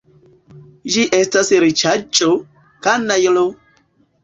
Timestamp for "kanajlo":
2.89-3.47